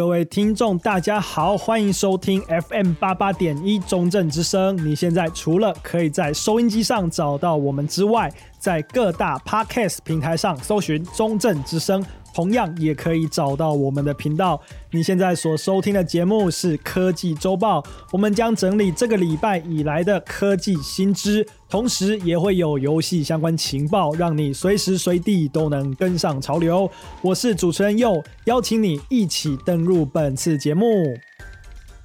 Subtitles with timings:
[0.00, 4.74] 各位听众，大家好，欢迎收听 FM 八八点一中正之声。
[4.82, 12.02] 你现在除了可以在收音机上找到我们之外，在各大 Podcast 平台上搜寻中正之声。
[12.34, 14.60] 同样也可以找到我们的频道。
[14.90, 17.82] 你现在所收听的节目是科技周报，
[18.12, 26.90] 我们将整理这个礼拜以来的科技新知，同时也会有游戏相关情报，让你随时随地都能跟上潮流。
[27.22, 30.86] 我是主持人佑，邀请你一起登入本次节目。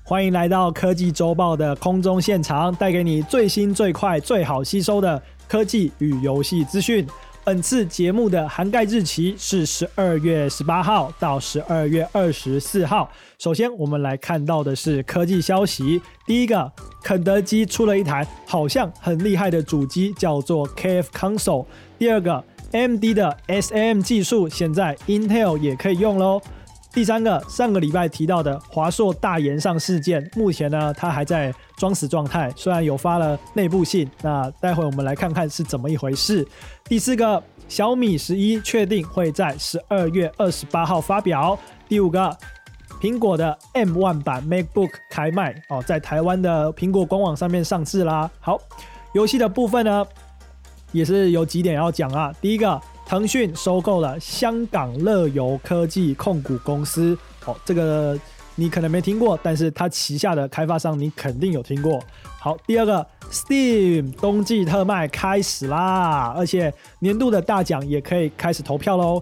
[0.03, 7.08] 欢迎来到科技周报的空中现场，带给你最新最快最好吸收的科技与游戏资讯。
[7.45, 13.08] 本次节目的涵盖日期是十二月十八号到十二月二十四号。
[13.38, 16.02] 首先，我们来看到的是科技消息。
[16.26, 16.72] 第一个，
[17.03, 21.67] 肯德基出了一台好像很厉害的主机，叫做 KF Console。
[22.00, 26.42] 第二个，AMD 的 SM 技术现在 Intel 也可以用喽。
[26.96, 36.48] 第三个，上个礼拜提到的华硕大炎上事件，目前呢，它还在装死状态，虽然有发了内部信，那待会我们来看看是怎么一回事。
[36.86, 41.60] 第四个，小米十一确定会在十二月二十八号发表。
[41.90, 42.34] 第五个，
[43.02, 48.32] 苹果的 M One 版 MacBook 开卖哦，在台湾的苹果官网上面上市啦。
[48.40, 48.58] 好，
[49.12, 50.06] 游戏的部分呢，
[50.94, 52.34] 也是有几点要讲啊。
[52.40, 52.82] 第一个。
[53.06, 58.20] 腾讯收购了香港乐游科技控股公司，哦，这个
[58.56, 62.03] 你可能没听过，但是它旗下的开发商你肯定有听过。
[62.39, 69.22] 好，第二个，Steam 冬季特卖开始啦，而且年度的大奖也可以开始投票喽。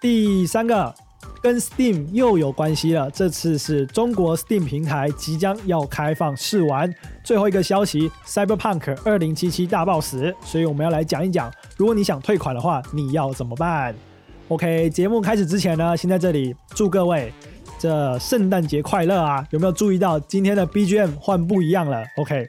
[0.00, 0.94] 第三个。
[1.42, 6.88] 跟 Steam 又有关系了，这次是中国 Steam 平台即将要开放试玩。
[7.24, 13.92] 最后一个消息，Cyberpunk 2077大爆死，所以我们要来讲一讲，如果你想退款的话，你要怎么办
[14.48, 17.32] ？OK，节目开始之前呢，先在这里祝各位
[17.76, 19.44] 这圣诞节快乐啊！
[19.50, 22.48] 有没有注意到今天的 BGM 换不一样了？OK，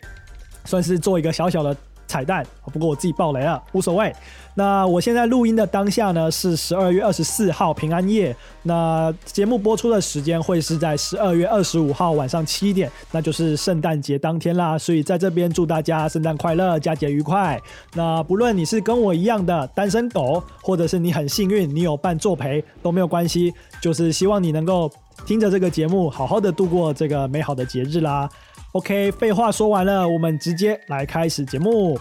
[0.65, 1.75] 算是做一个小小的。
[2.13, 4.13] 彩蛋，不过我自己爆雷了，无所谓。
[4.53, 8.35] 那我现在录音的当下呢，是十二月二十四号平安夜。
[8.61, 14.77] 那节目播出的时间会是在十二月二十五号晚上七点，那就是圣诞节当天啦。
[14.77, 17.59] 所以在这边祝大家圣诞快乐，佳节愉快。
[17.95, 23.51] 那不论你是跟我一样的单身狗，或者是你很幸运，你有伴作陪都没有关系，
[23.81, 24.87] 就是希望你能够
[25.25, 28.29] 听着这个节目，好好的度过这个美好的节日啦。
[28.73, 31.95] OK，废话说完了，我们直接来开始节目。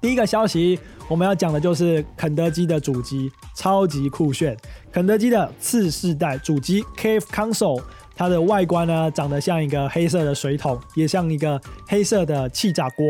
[0.00, 4.56] 第一个消息，我们要讲的就是肯德基的主机，超级酷炫。
[4.90, 7.82] 肯德基的次世代主机 KF Console，
[8.16, 13.04] 它的外观呢，长得像一个黑色的水桶，也像一个黑色的气炸锅。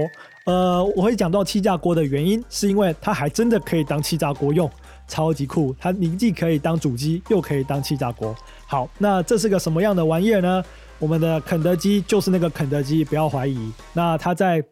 [0.46, 4.68] 呃，我会讲到气炸锅的原因，是因为它还真的可以当气炸锅用，
[5.06, 5.72] 超级酷。
[5.78, 8.34] 它你既可以当主机，又可以当气炸锅。
[8.66, 10.64] 好，那这是个什么样的玩意儿呢？
[10.98, 13.72] 我们的肯德基就是那个肯德基，不要怀疑。
[13.92, 14.62] 那他在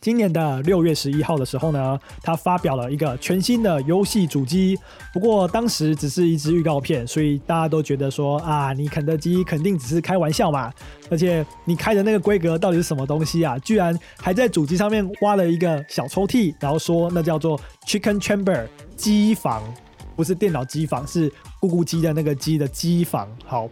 [0.00, 4.76] 今年的六月十一号的时候呢，他发表了一个全新的游戏主机。
[5.12, 10.72] 不过当时只是一支预告片，所以大家都觉得说啊，你肯德基肯定只是开玩笑嘛。
[11.10, 13.56] 而且你开的那个规格到底是什么东西啊？
[13.60, 19.62] 居然还在主机上面挖了一个小抽屉，然后说那叫做 Chicken Chamber 机房，
[20.16, 21.30] 不是电脑机房，是
[21.60, 23.28] 咕咕鸡的那个鸡的机房。
[23.46, 23.68] 好，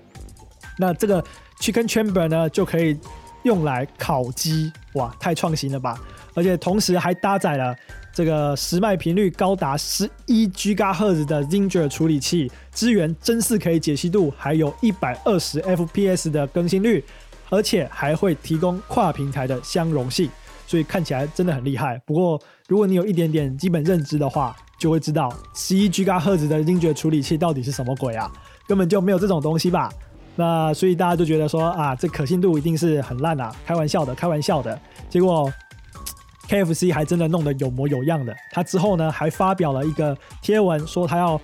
[0.79, 1.25] 那这个。
[1.61, 2.99] Chicken Chamber 呢，就可以
[3.43, 6.01] 用来烤鸡，哇，太创新了吧！
[6.35, 7.77] 而且同时还搭载了
[8.13, 17.05] 这个时脉频率高达十一 GHz 的 Zinger 处理器，支援真四 K 解析度，还有一百二十 FPS 的更新率，
[17.51, 20.31] 而且还会提供跨平台的相容性，
[20.67, 22.01] 所以看起来真的很厉害。
[22.07, 28.33] 不过，如果你有一点点基本认知的话，就会知道十一 GHz 的 Zinger 处理器到底是什么鬼啊？
[28.67, 29.91] 根本就没有这种东西吧？
[30.37, 34.79] 那所以大家就觉得说啊，这可信度一定是很烂啊，开玩笑的，开玩笑的。
[35.09, 35.53] 结果
[36.49, 38.35] KFC 还真的弄得有模有样的。
[38.53, 41.41] 他之后呢，还发表了一个贴文，说他要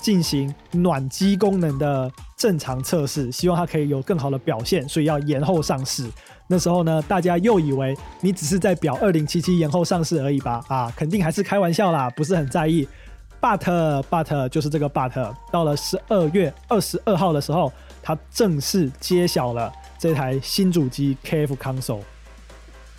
[0.00, 6.08] 进行暖机功能的正常测试，希望它可以有更好的表现，所以要延后上市。
[6.46, 10.64] 那时候呢，大家又以为你只是在表 二零七七延后上市而已吧？
[10.68, 12.88] 啊，肯定还是开玩笑啦，不是很在意。
[13.40, 17.70] But but 就是这个 but，到了十二月二十二号的时候。
[18.02, 22.02] 它正式揭晓了这台新主机 KF Console。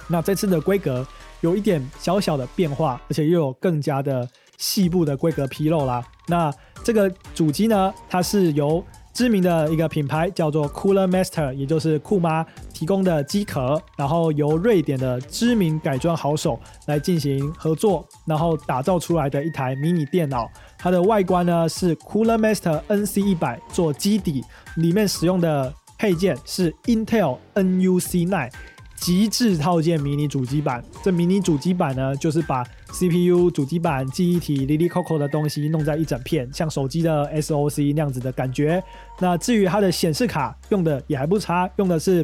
[0.07, 1.06] 那这次的规格
[1.39, 4.27] 有一点小小的变化，而且又有更加的
[4.57, 6.03] 细部的规格披露啦。
[6.27, 6.53] 那
[6.83, 8.83] 这个主机呢，它是由
[9.13, 20.50] 知名的一个品牌叫做 Cooler Master，也就是酷妈提供的机壳，然后由瑞典的知名改装好手来进行合作，然后打造出来的一台迷你电脑。
[20.81, 24.44] 它的外观呢是 Cooler Master NC 100做基底，
[24.75, 28.50] 里面使用的配件是 Intel NUC 9。
[28.95, 38.83] 极致套件迷你主机板，这迷你主机板呢，就是把 CPU、主机板、记忆体、哩哩抠抠的东西弄在一整片，像手机的 SoC 那样子的感觉。
[39.19, 42.24] 那至于它的显示卡用的也还不差，用的是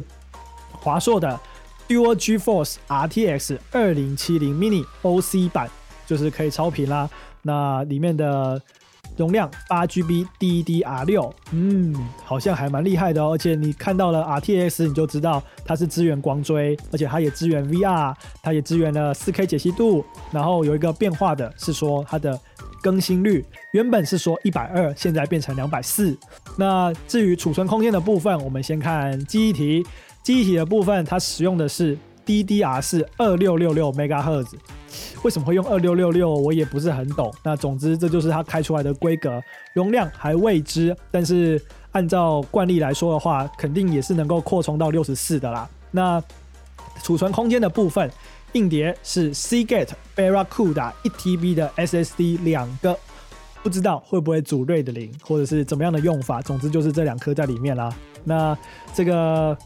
[0.70, 1.40] 华硕的
[1.88, 5.68] Dual GeForce RTX 2070 Mini OC 版，
[6.06, 7.10] 就是可以超频啦。
[7.42, 8.60] 那里面的。
[9.16, 11.92] 容量八 GB DDR6，嗯，
[12.24, 13.32] 好像还蛮厉害的哦。
[13.32, 20.04] 而且你看到了 RTX，你就知道它是支援光追，而且它也支援 VR，它也支援了 4K 解析度。
[20.30, 22.38] 然后有一个变化的是说它的
[22.80, 26.16] 更新率，原本是说一百二，现在变成两百四。
[26.56, 29.84] 那至于储存空间的部分，我们先看记忆体，
[30.22, 34.52] 记忆体的部分它使用的是 DDR 是二六六六 MHz。
[35.22, 36.30] 为什么会用二六六六？
[36.34, 37.32] 我也不是很懂。
[37.42, 39.42] 那总之，这就是它开出来的规格，
[39.72, 40.94] 容量还未知。
[41.10, 41.60] 但是
[41.92, 45.66] 按照惯例来说的话，肯定也是能够扩充到六十四的啦。
[45.90, 46.22] 那
[47.02, 48.10] 储存空间的部分，
[48.52, 52.96] 硬碟是 Seagate Barracuda 一 TB 的 SSD 两个，
[53.62, 56.42] 不知道会不会组瑞德林，或者是怎么样的用法。
[56.42, 57.90] 总之就是这两颗在里面啦。
[58.22, 58.56] 那
[58.92, 59.56] 这个。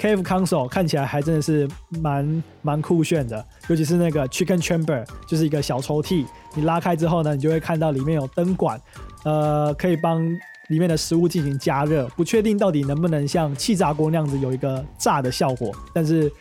[0.00, 1.68] Cave Console 看起来还真的是
[2.00, 6.24] 蛮蛮酷炫的，尤其是那个 Chicken Chamber，就是一个小抽屉，
[6.54, 8.80] 你拉开之后呢，你就会看到里面有灯管，
[9.24, 10.26] 呃，可以帮
[10.70, 12.06] 里面的食物进行加热。
[12.16, 16.32] 不确定到底能不能像气炸锅那样子有一个炸的效果，但是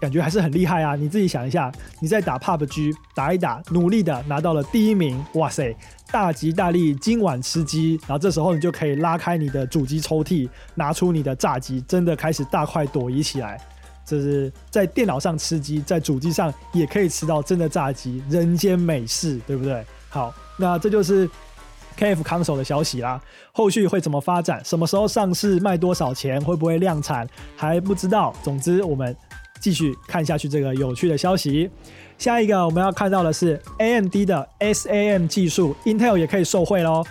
[0.00, 0.94] 感觉还是很厉害啊！
[0.94, 5.76] 你自己想一下，你在打 PUBG 打一打，努力的拿到了第一名，哇塞！
[6.12, 7.98] 大吉大利，今晚吃鸡。
[8.06, 13.60] 然后这时候你就可以拉开你的主机抽屉，拿出你的炸鸡，真的开始大快朵颐起来。
[14.04, 19.84] 这是在电脑上吃鸡，在主机上也可以吃到真的炸鸡，人间美事，对不对？
[20.08, 21.30] 好，那这就是
[22.00, 23.20] KF Console 的消息啦。
[23.52, 24.60] 后续会怎么发展？
[24.64, 25.60] 什么时候上市？
[25.60, 26.40] 卖多少钱？
[26.42, 27.28] 会不会量产？
[27.54, 28.34] 还不知道。
[28.42, 29.14] 总之，我们
[29.60, 31.70] 继续看下去这个有趣的消息。
[32.16, 37.04] 下一个我们要看到的是 AMD 的 SAM 技术，Intel 也可以受惠喽。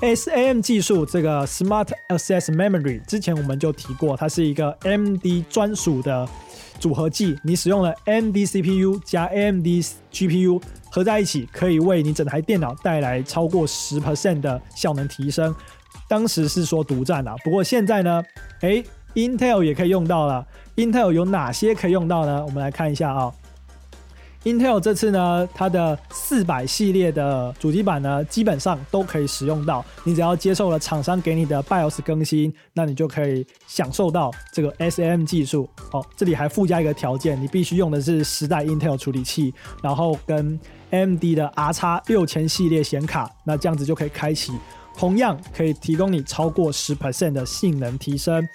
[0.00, 6.28] SAM 技术这个 Smart Access Memory 之前我们就提过，它是一个 AMD 专属的
[6.80, 9.66] 组合技，你使用了 M D C P U 加 AMD
[10.12, 10.60] GPU
[10.94, 15.52] 合在一起，可以为你整台电脑带来超过十 percent 的效能提升。
[16.06, 18.22] 当时是说独占啊，不过现在呢，
[18.60, 20.46] 诶，Intel 也可以用到了。
[20.76, 22.44] Intel 有哪些可以用到呢？
[22.44, 23.32] 我们来看一下啊。
[24.44, 29.82] Intel 这次呢，它的四百系列的主机板呢，基本上都可以使用到。
[30.04, 35.66] 你只要接受了厂商给你的 BIOS 更新，那你就可以享受到这个 SM 技术。
[35.92, 40.60] 哦，这里还附加一个条件，你必须用的是十代 Intel 处理器，然后跟
[40.94, 44.52] M D 的 RX 六千系列显卡，那这样子就可以开启，
[44.96, 48.46] 同样可以提供你超过十 percent 的性能提升。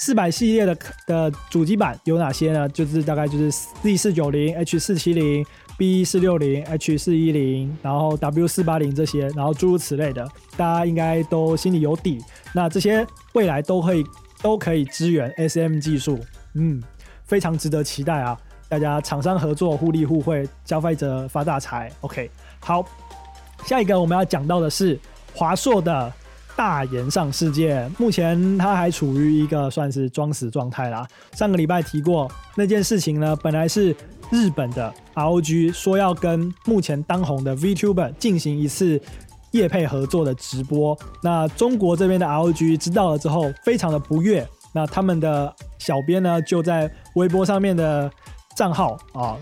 [0.00, 0.78] 四百系列的
[1.08, 2.68] 的主机板有哪些呢？
[2.68, 5.44] 就是大概就是 Z 四九零、H 四七零、
[5.76, 10.24] B 四六零、H 四一零，然后 W 四八零这些，然后诸如此类的，
[10.56, 12.20] 大家应该都心里有底。
[12.52, 14.04] 那这些未来都会
[14.40, 16.20] 都可以支援 SM 技术，
[16.54, 16.80] 嗯，
[17.24, 18.38] 非常值得期待啊！
[18.68, 21.90] 大家厂商合作，互利互惠，消费者发大财。
[22.02, 22.30] OK，
[22.60, 22.84] 好，
[23.64, 24.98] 下一个我们要讲到的是
[25.34, 26.12] 华硕的。
[26.56, 31.06] 大炎上事件，目前它还处于一个算是装死状态啦。
[31.34, 33.94] 上个礼拜提过那件事情呢，本来是
[34.32, 39.00] 日本的 ROG 说要跟目前当红的 VTuber 进行一次
[39.52, 48.10] 业配合作的直播，那中国这边的 ROG 知道了之后，非常的不悦，那他们的小编呢就在微博上面的
[48.58, 49.38] 账号啊。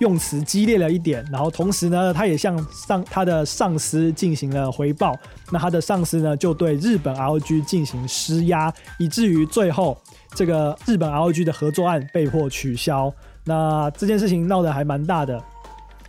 [0.00, 5.16] 用词激烈了一点，然后同时呢，他也向上他的上司进行了回报。
[5.52, 9.96] 那他的上司呢，就对日本 ROG 进行施压，以至于最后
[10.34, 13.10] 这个日本 ROG 的合作案被迫取消。
[13.44, 15.40] 那这件事情闹得还蛮大的，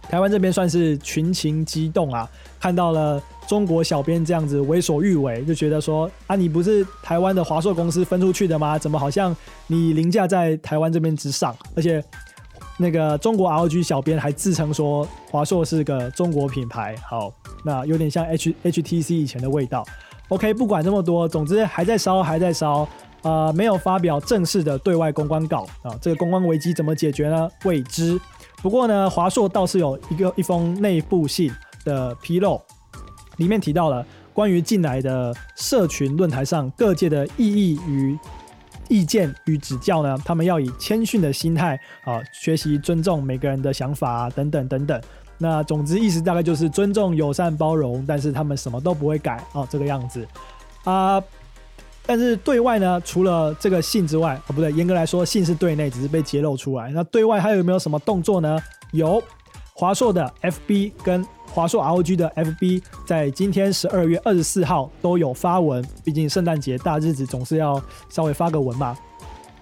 [0.10, 2.28] 台湾这边算是群情激动啊，
[2.60, 8.80] 看到了中国小编这样子为所欲为，就觉得说啊，你不是台湾的华硕公司分出去的吗？
[8.80, 9.34] 怎么好像
[9.68, 12.04] 你凌驾在台湾这边之上，而且。
[12.77, 17.32] 那个中国 ROG 小编还自称说华硕是个中国品牌，好，
[17.63, 19.86] 那有点像 H HTC 以前的味道。
[20.29, 22.88] OK，不管这么多，总之还在烧，还在烧，
[23.22, 25.96] 呃，没有发表正式的对外公关稿啊。
[26.01, 27.50] 这个公关危机怎么解决呢？
[27.63, 28.20] 未知。
[28.62, 31.51] 不过呢，华硕倒是有一个一封内部信
[31.84, 32.60] 的披露，
[33.38, 34.03] 里面提到了
[34.34, 38.17] 关于近来的社群论坛上各界的异议与
[38.89, 45.01] 意见与指教呢，他们要以谦逊的心态啊，学习尊重每个人的想法啊，等等等等。
[45.38, 50.25] 那总之意思大概就是尊重、友善、包容，但是他们什么都不会改啊，这个样子
[50.84, 51.22] 啊。
[52.08, 56.92] 但是对外呢，除了这个信之外，哦不对，严格来说信是对内，只是被揭露出来。
[56.92, 58.58] 那对外还有没有什么动作呢？
[58.92, 59.22] 有，
[59.77, 68.98] 华硕的 FB 跟华硕 ROG 的 FB 在今天十二月二十四号都有发文，毕竟圣诞节大日子总是要稍微发个文嘛。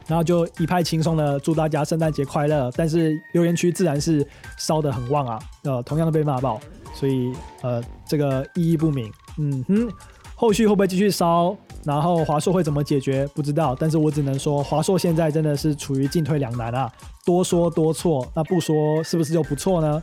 [0.06, 6.60] 然后就一派轻松的祝大家圣诞节快乐，但是留言区自然是烧得很旺啊，呃，同样的被骂爆，
[6.94, 9.12] 所以呃，这个意义不明。
[9.40, 9.90] 嗯哼，
[10.36, 11.56] 后续会不会继续烧？
[11.84, 13.26] 然后华硕会怎么解决？
[13.34, 16.92] 不知道，但是我只能说华硕现在真的是处于进退两难啊，
[17.26, 20.02] 多说多错，那不说是不是就不错呢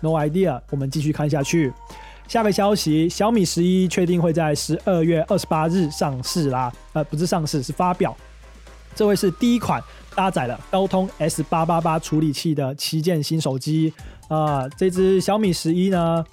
[0.00, 1.72] ？No idea，我们继续看下去。
[2.28, 8.16] 下个消息，小米十一确定会在十二月二十八日上市啦，呃，不是上市，是发表。
[8.94, 9.82] 这位是第一款
[10.14, 13.92] 搭载了高通 S 八八八处理器的旗舰新手机
[14.28, 14.68] 啊！
[14.70, 16.24] 这只小米十一呢，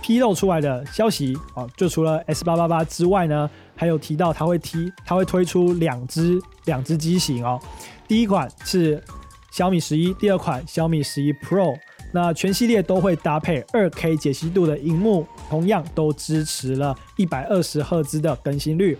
[0.00, 7.60] 披露出来的消息啊，就除了 S 八八八之外呢，还有提到它会提，它会推出两只两只机型哦。
[8.12, 9.02] 第一款是
[9.50, 11.74] 小米十一，第二款小米十一 Pro。
[12.12, 18.98] 那全系列都会搭配二 K 解析度的荧幕，同样都支持了一百二十赫兹的更新率。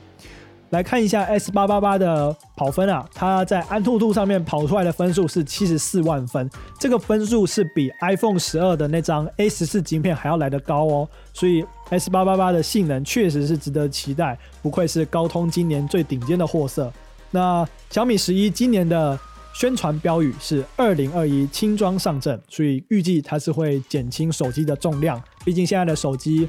[0.70, 6.48] 来看一下 S 八八八的跑分啊，它在安兔兔上面跑出来的分数是七十四万分，
[6.80, 16.90] 这个分数是比 iPhone 十二的那张 A 十四晶片还要来得高哦，所以 S 八八八的性能确实是值得期待，不愧是高通今年最顶尖的货色。
[17.32, 19.18] 那小米十一今年的
[19.52, 26.48] 宣传标语是二零二一轻装上阵，所以预计它是会减轻手机的重量，毕竟现在的手机。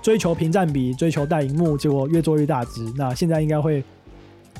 [0.00, 2.84] 追求屏占比，追求大萤幕，结果越做越大只。
[2.96, 3.82] 那现在应该会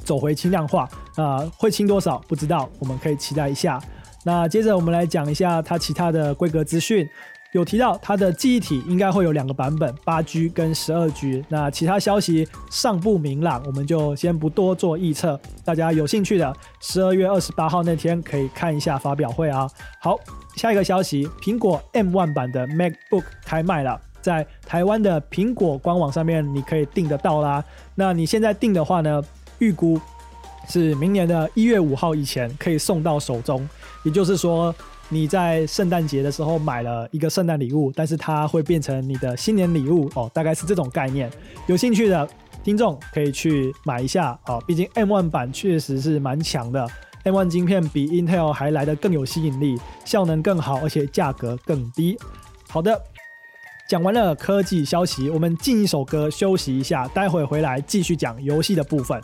[0.04, 3.80] 走回轻量化，啊，会轻多少不知道，我们可以期待一下。
[4.24, 7.08] 那接着我们来讲一下它其他的规格资讯，
[7.52, 11.42] 有提到它的记忆体应该会有两个版本，八 G 跟十二 G。
[11.48, 15.40] 那其他消息尚不明朗，我们就先不多做预测。
[15.64, 19.66] 大家有兴趣的，十二月二十八号那天可以看一下发表会啊。
[20.00, 20.18] 好，
[20.56, 23.98] 下一个消息，苹果 M1 版的 MacBook 开卖了。
[24.20, 27.64] 在台湾的苹果官网上面，你可以订得到啦。
[27.94, 29.22] 那你现在订的话呢，
[29.58, 29.98] 预估
[30.68, 33.66] 是明年的一月五号以前可以送到手中。
[34.04, 34.74] 也就是说，
[35.08, 41.30] 你在圣诞节的时候买了一个圣诞礼物，但是它会变成你的新年礼物哦，大概是这种概念。
[41.66, 42.28] 有兴趣的
[42.62, 46.86] 听众可以去买一下哦，毕竟 M1 版确实是蛮强的
[47.24, 52.18] ，M1 晶片比 Intel 还来得更有吸引力，效能更好，而且价格更低。
[52.68, 53.00] 好的。
[53.88, 59.18] 讲完了科技消息，我们进一首歌休息一下，待会回来继续讲游戏的部分。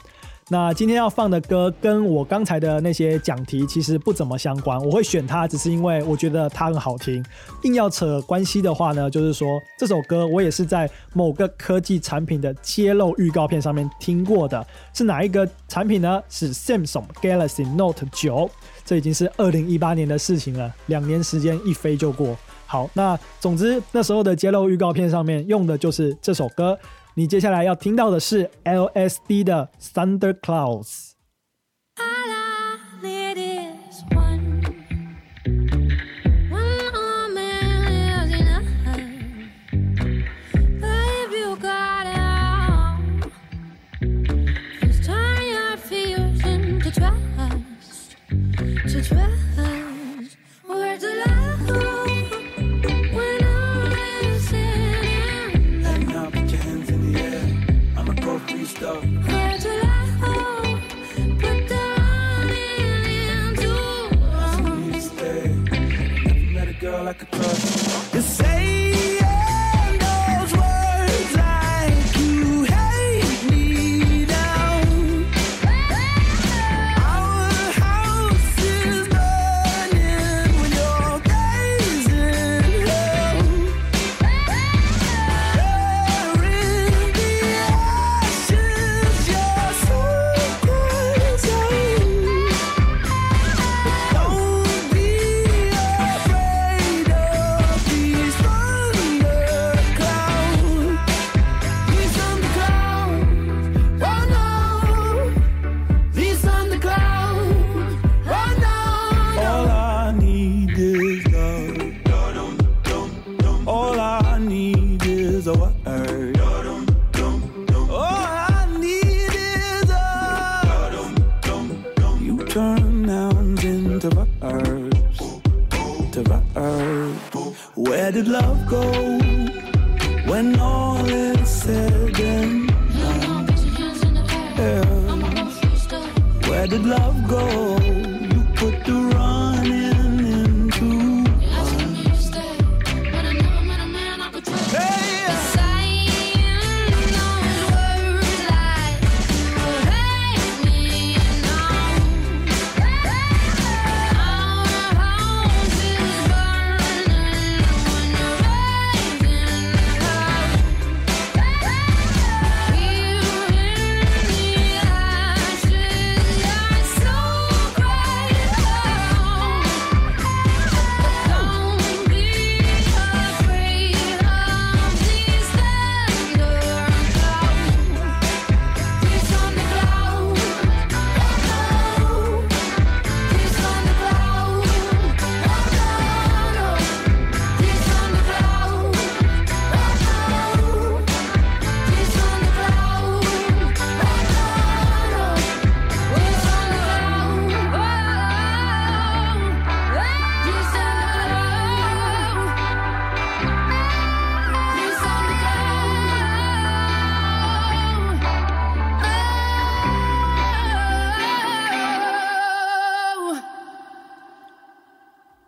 [0.49, 7.25] 那今天要放的歌跟我刚才的那些讲题其实不怎么相关，我会选它只是因为我觉得它很好听。
[7.63, 16.23] 硬要扯关系的话呢，就是说这首歌我也是在某个科技产品的揭露预告片上面听过的，是哪一个产品呢？
[16.29, 18.51] 是 Samsung Galaxy Note 9，
[18.85, 22.37] 这已经是二零一八年的事情了，两年时间一飞就过。
[22.67, 26.79] 好，那总之那时候的揭露预告片上面用的就是这首歌。
[27.17, 31.14] 你接下来要听到的是 LSD 的 Thunder Clouds。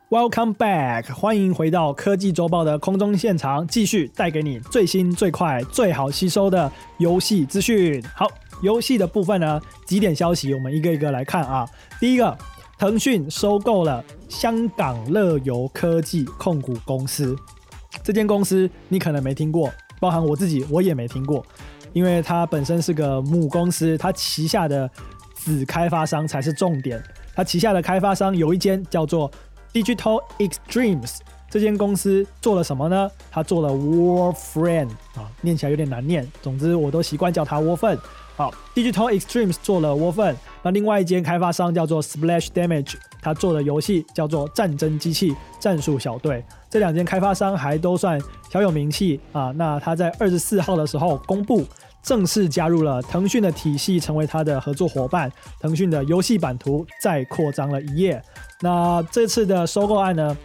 [0.08, 8.00] Welcome back，欢迎回到科技周报的空中现场，继续带给你最新、最快、最好吸收的游戏资讯。
[8.14, 8.28] 好，
[8.62, 11.68] 游戏的部分呢，几点消息，我们一个一个来看啊。
[11.98, 12.38] 第一个，
[12.78, 17.34] 腾讯收购了香港乐游科技控股公司，
[18.04, 21.44] 这间公司你可能没听过，包含我自己我也没听过，
[21.92, 24.88] 因为它本身是个母公司，它旗下的
[25.34, 27.02] 子开发商才是重点。
[27.34, 29.30] 它旗下的开发商有一间叫做
[29.76, 31.18] Digital Extremes
[31.50, 33.10] 这间公司做了什么呢？
[33.30, 36.26] 他做了 Warframe 啊，念起来有点难念。
[36.40, 37.98] 总之，我都习惯叫它窝份。
[38.36, 40.34] 好，Digital Extremes 做了窝份。
[40.62, 46.36] 那另外一间开发商叫做 Splash Damage，他做的游戏叫做《战争机器：战术小队》。
[46.70, 48.18] 这两间开发商还都算
[48.50, 49.52] 小有名气啊。
[49.56, 51.64] 那他在二十四号的时候公布，
[52.02, 55.30] 正式加入了腾讯的体系，成为他的合作伙伴。
[55.60, 58.22] 腾讯的游戏版图再扩张了一页。
[58.60, 60.36] 那这次的收购案呢，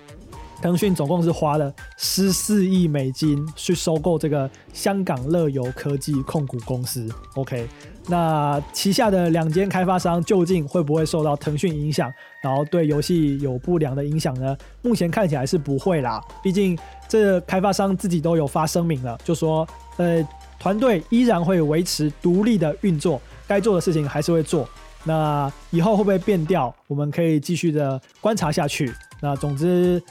[0.61, 7.07] 腾讯总共是花了十四亿美金去收购这个香港乐游科技控股公司。
[7.35, 7.67] OK，
[8.07, 12.11] 那旗下的两间开发商究竟会不会受到腾讯影响，
[12.43, 14.55] 然后对游戏有不良的影响呢？
[14.81, 19.65] 目前看起来是不会啦，毕竟这开发商自己都有发声明了，就说
[19.97, 20.21] 呃
[20.59, 24.67] 团队依然会维持独立的运作，该做的事情还是会做。
[25.03, 26.73] 那以后会不会变调？
[26.87, 28.93] 我们可以继续的观察下去。
[29.19, 30.01] 那总之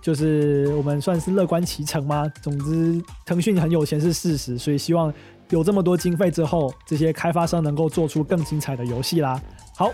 [0.00, 2.30] 就是我们算是乐观其成吗？
[2.40, 5.12] 总之，腾讯很有钱是事实，所以希望
[5.50, 9.40] 有这么多经费之后，这些开发商能够做出更精彩的游戏啦。
[9.76, 9.90] 好，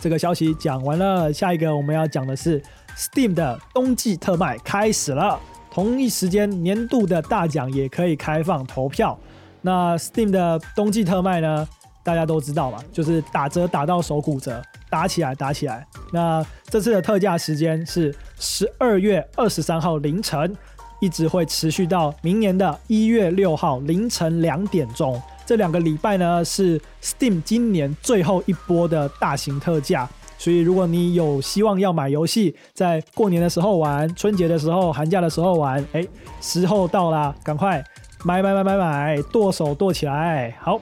[0.00, 2.62] 这个消息讲完了，下一个我们要讲的是
[2.96, 5.38] Steam 的冬季特卖开始了。
[5.70, 9.18] 同一时间，年度的大奖也可以开放投票。
[9.62, 11.68] 那 Steam 的冬季特卖呢？
[12.04, 15.84] 大家都知道吧，就是打折打到手骨折，打起来打起来。
[16.12, 20.54] 那这次的特价时间是十二月二十三号凌晨，
[21.00, 25.20] 一直会持续到明年的一月六号凌晨两点钟。
[25.46, 30.08] 这两个礼拜呢，是 Steam 今年最后一波的大型特价。
[30.36, 36.06] 所以如果你有希望要买游戏，在过年的时候玩，春节的时候、寒假的时候玩，哎，
[36.40, 37.82] 时候到啦，赶快
[38.24, 40.78] 买买买买买，剁手剁起来，好。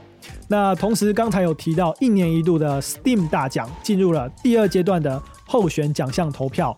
[0.49, 6.77] 那同时，刚才有提到一年一度的 Steam 大奖进入了第二阶段的候选奖项投票。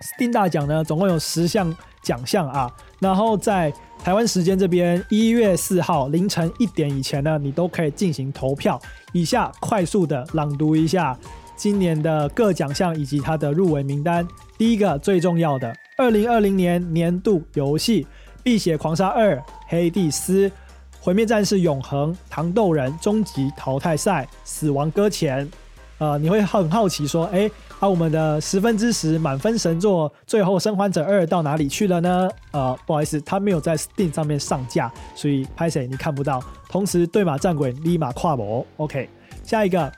[0.00, 2.70] Steam 大奖呢，总共有十项奖项啊。
[3.00, 8.80] 然后在台湾时间这边，一月四号凌晨一点以前呢，你都可以进行投票。
[9.12, 11.18] 以下快速的朗读一下
[11.56, 14.26] 今年的各奖项以及它的入围名单。
[14.56, 18.04] 第一个最重要的，二零二零年年度游戏
[18.42, 20.48] 《碧血狂杀二：黑帝斯》。
[21.00, 25.48] 毁灭战士永恒、糖豆人终极淘汰赛、死亡搁浅，
[25.96, 32.28] 呃，你会很好奇说，哎，啊，我们的十分之十满分神作《最后生还者二》到哪里去了呢？
[32.52, 36.42] 呃，不好意思，它没有在 Steam 上面上架，所以拍谁你看不到。
[36.68, 38.64] 同时，对马战鬼立马跨模。
[38.76, 39.08] OK，
[39.42, 39.90] 下一个，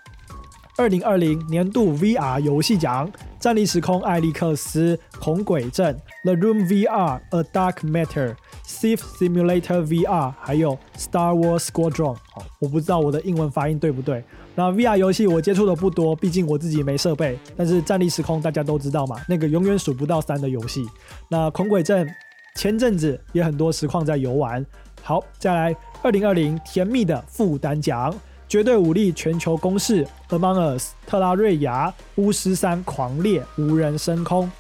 [0.79, 3.07] 二零二零年度 VR 游戏奖，
[3.39, 5.95] 《战栗时空：艾利克斯》、《恐鬼镇》、
[6.37, 8.35] 《The Room VR: A Dark Matter》。
[8.65, 12.15] Thief Simulator VR，还有 Star Wars Squadron。
[12.15, 14.25] 哦，我不知道我的英文发音对不对。
[14.55, 17.39] 那 VR 游戏我接触的不多，毕竟我自己没设备。
[17.55, 20.89] 但是战栗时空大家都知道嘛，那个永远数不到三的游戏。
[21.29, 22.09] 那恐鬼镇
[22.57, 24.65] 前阵子也很多实况在游玩。
[25.03, 28.15] 好，再来二零二零甜蜜的负担奖，
[28.53, 34.53] 绝对武力全球公式 Among Us、特拉瑞亚、巫师三狂猎、无人升空。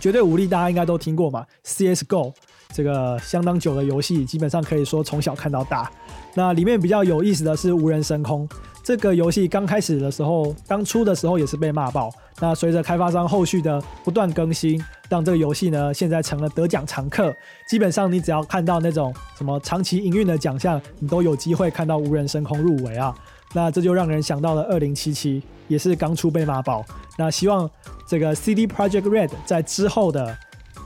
[0.00, 2.32] 绝对武力大家应该都听过嘛，CSGO
[2.72, 5.92] 这个相当久的游戏，基本上可以说从小看到大。
[6.32, 8.48] 那里面比较有意思的是无人升空。
[8.82, 12.10] 这个游戏刚开始的时候，刚出的时候也是被骂爆。
[12.40, 17.36] 那随着开发商后续的不断更新，让这个游戏呢现在成了得奖常客。
[17.68, 23.14] 基本上你只要看到那种什么长期营运的奖项，你都有机会看到无人升空入围啊。
[23.52, 26.84] 那这就让人想到了二零七七，也是刚出被骂爆。
[27.18, 27.68] 那希望
[28.06, 30.34] 这个 CD Project Red 在之后的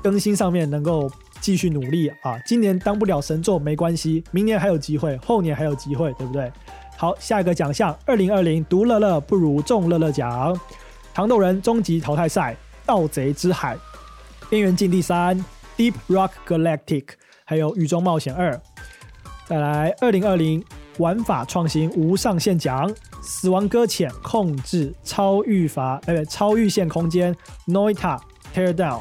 [0.02, 1.10] 更新上面能够
[1.42, 2.38] 继续努力啊。
[2.46, 6.50] 今年当不了神作没关系，明年还有机会，后年还有机会，对不对？
[6.96, 10.58] 好，下一个奖项，二零二零独乐乐不如众乐乐奖，
[11.12, 12.56] 糖豆人终极淘汰赛，
[12.87, 13.76] 盗贼之海，
[14.55, 15.37] 边缘境地三
[15.77, 17.07] ，Deep Rock Galactic，
[17.45, 18.57] 还有雨中冒险二。
[19.49, 20.64] 再来，二零二零
[20.99, 22.88] 玩法创新无上限奖，
[23.21, 27.35] 死亡搁浅控制超预罚，呃，超预限空间
[27.67, 28.17] ，Noita
[28.55, 29.01] Teardown。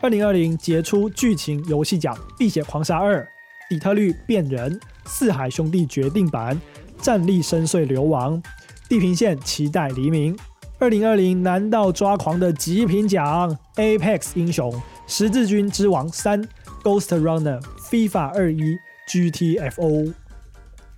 [0.00, 3.26] 二零二零杰出剧情游戏奖，碧血狂杀二，
[3.68, 6.56] 底特律变人，四海兄弟决定版。
[7.00, 8.40] 战力深邃流亡，
[8.88, 10.38] 地平线期待黎明。
[10.78, 14.70] 二零二零难到抓狂的极品奖，Apex 英雄，
[15.06, 16.46] 十字军之王三
[16.82, 17.58] ，Ghost Runner
[17.90, 18.76] FIFA 二一
[19.08, 20.12] ，GTFO。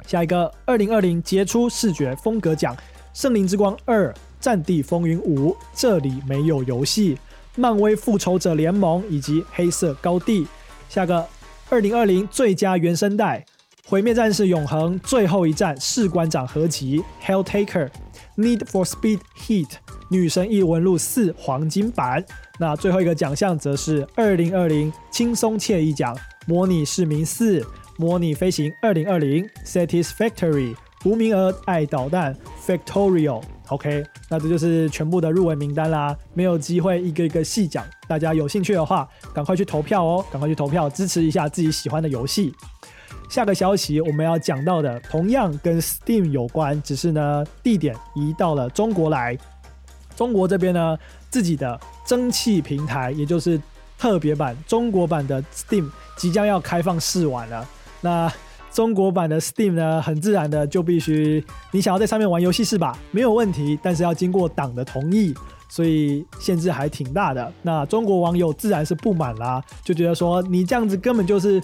[0.04, 2.76] 下一个二零二零杰出视觉风格奖，
[3.14, 7.16] 圣灵之光二，战地风云五，这里没有游戏，
[7.54, 10.48] 漫威复仇者联盟以及黑色高地。
[10.88, 11.24] 下个
[11.70, 13.46] 二零二零最佳原声带。
[13.86, 17.88] 毁灭战士永恒最后一战士官长合集 Helltaker
[18.38, 19.68] Need for Speed Heat
[20.09, 22.24] 女神异闻录四黄金版。
[22.61, 27.61] 那最后一个奖项则是二零二零轻松惬意奖模拟市民四
[27.96, 30.74] 模拟飞行二零二零 Satisfactory
[31.05, 36.16] 无名额爱导弹 Factorial OK，那这就是全部的入围名单啦。
[36.33, 42.55] 没有机会一个一个细讲，大家有兴趣的话，赶快去投票哦，赶快去投票支持一下自己喜欢的游戏。
[43.28, 49.36] 下个消息我们要讲到的同样跟 Steam 有关，只是呢地点移到了中国来。
[50.16, 50.98] 中国这边呢
[51.30, 53.60] 自己的蒸汽平台，也就是
[53.98, 57.68] 特别版中国版的 Steam 即将要开放试玩了。
[58.00, 58.32] 那
[58.72, 62.98] 中国版的 Steam 呢，很自然的就必须你想要在上面玩游戏是吧？
[63.10, 65.34] 没有问题，但是要经过党的同意，
[65.68, 67.52] 所以限制还挺大的。
[67.62, 71.62] 那中国网友自然是不满啦，就觉得说你这样子根本就是。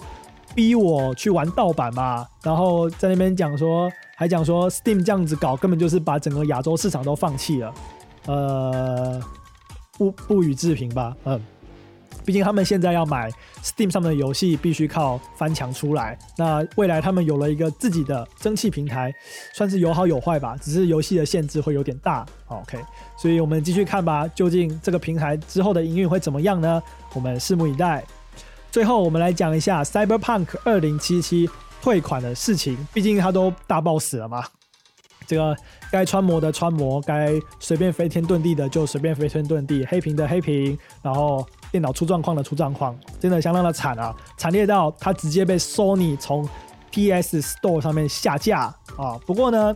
[0.55, 7.73] 逼我去玩盗版嘛，然后在那边讲说，还讲说 Steam 这样子搞，根本就是把整个亚洲市场都放弃了，
[8.25, 9.21] 呃，
[9.97, 11.39] 不不予置评吧，嗯，
[12.23, 13.29] 毕竟他们现在要买
[13.61, 16.17] Steam 上面的游戏，必须靠翻墙出来。
[16.37, 19.13] 那未来他们有了一个自己的蒸汽平台，
[19.53, 22.25] 算是有好有坏吧，只是游戏的限制会有点大。
[22.47, 22.79] OK，
[23.17, 26.81] 所以我们继续看吧，究竟这个平台之后的营运会怎么样呢？
[27.13, 28.03] 我们拭目以待。
[28.75, 31.49] 最后，我们来讲一下 Cyberpunk 2077
[31.81, 32.77] 退款的事情。
[32.93, 34.43] 毕竟它都大爆死了嘛，
[35.25, 35.55] 这个
[35.89, 46.45] 该穿模的穿模，该随便飞天遁地的就随便飞天遁地，黑屏的黑屏，然后电脑出状况的出状况，真的相当的惨啊，惨烈到它直接被 Sony 从
[46.91, 48.63] PS Store 上面下架
[48.97, 49.17] 啊。
[49.25, 49.73] 不过呢，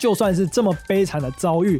[0.00, 1.78] 就算是这么悲惨的遭遇。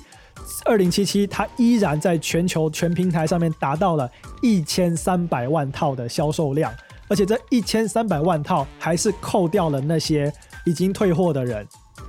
[0.64, 4.10] 二零七七，它依然在全球全平台上面达到了
[4.42, 6.72] 一千三百万套的销售量，
[7.08, 10.32] 而且这一千三百万套还是扣掉了那些
[10.64, 11.66] 已经退货的人，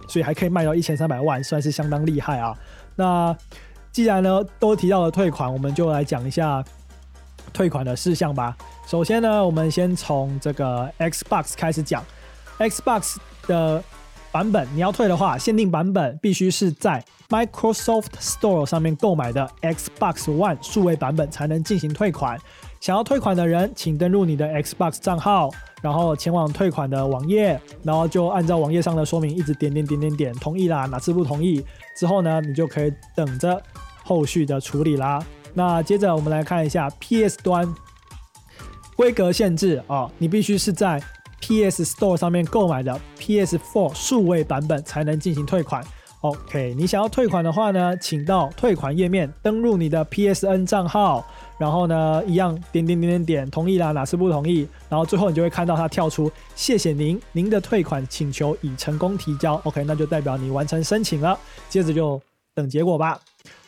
[0.07, 2.57] 所以还可以卖到一千三百万，算是相当厉害啊。
[2.95, 3.35] 那
[3.91, 6.63] 既然呢都提到了退款，我们就来讲一下
[7.53, 8.55] 退款的事项吧。
[8.87, 12.03] 首先呢，我们先从这个 Xbox 开始讲
[12.59, 13.83] ，Xbox 的。
[14.37, 22.39] 版本你要退的话，限定版本必须是在 Microsoft Store 上面购买的 Xbox One 数位版本才能进行退款。
[22.79, 25.49] 想要退款的人，请登录你的 Xbox 账号，
[25.81, 31.65] 然后前往退款的网页，然后就按照网页上的说明一直点点点点点同意啦，哪次不同意
[31.97, 33.59] 之后呢，你就可以等着
[34.03, 35.19] 后续的处理啦。
[35.55, 37.67] 那接着我们来看一下 PS 端
[38.95, 41.01] 规格限制啊、哦，你必须是在。
[41.41, 45.83] PS Store 上面购买的 PS4 数位版本才能进行退款
[46.21, 51.23] OK，你想要退款的话呢，请到退款页面登录你的 PSN 账号，
[51.59, 59.61] 然后呢，一样点点点点点同意啦，哪次不同意，然后最后你就会看到它跳出谢谢您，您的退款请求已成功提交。
[59.63, 61.37] OK，那就代表你完成申请了，
[61.69, 62.19] 接着就
[62.55, 63.19] 等结果吧。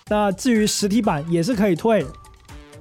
[0.07, 2.03] 那至于实体版也是可以退。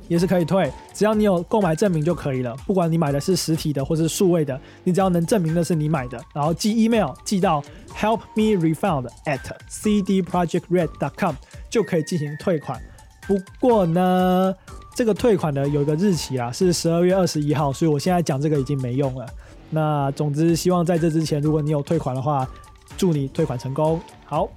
[0.09, 2.57] 也是可以退，只要你有购买证明就可以了。
[2.66, 7.62] 不管你买的是实体的或是数位的，你只要能证明的是你买的，然后寄 email 寄到
[7.94, 9.38] helpmerefund at
[9.71, 11.35] cdprojectred.com
[11.71, 12.81] 就可以进行退款。
[13.27, 14.55] 不过呢，
[14.97, 19.27] 这个退款的有一个日期啊，是十二月二十一号，所以我现在讲这个已经没用了。
[19.68, 22.49] 那总之，希望在这之前，如果你有退款的话，
[22.97, 24.01] 祝你退款成功。
[24.25, 24.49] 好，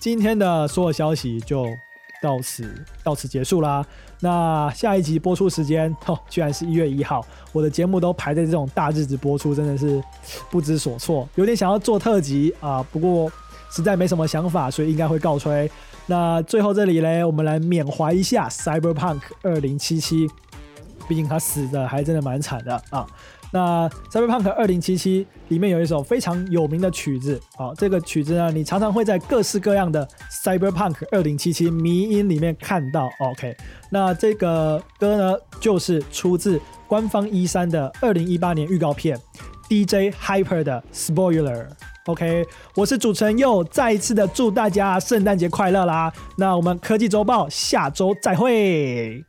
[0.00, 1.66] 今天的所有消息就
[2.22, 3.84] 到此到此结束啦。
[4.20, 7.24] 那下一集播出时间 哦，居然是一月一号。
[7.52, 10.02] 我的节目都排在这种大日子播出，真的是
[10.50, 12.84] 不知所措，有点想要做特辑啊。
[12.92, 13.30] 不过
[13.70, 15.70] 实在没什么想法，所以应该会告吹。
[16.06, 20.26] 那最后这里嘞，我们来缅怀一下 Cyberpunk 二零七七，
[21.06, 23.06] 毕竟他死的还真的蛮惨的啊。
[23.52, 24.98] 那《Cyberpunk 2077》
[25.48, 30.06] 里面有一首非常有名的曲子，哦，这个曲子呢，你常常会在各式各样的
[30.44, 33.08] 《Cyberpunk 2077》迷音里面看到。
[33.20, 33.56] OK，
[33.90, 39.18] 那这个歌呢，就是出自官方 E3 的2018年预告片
[39.68, 41.66] DJ Hyper 的 Spoiler。
[42.06, 46.10] OK，我是主持人又再一次的祝大家圣诞节快乐啦！
[46.38, 49.22] 那我们科技周报下周再会。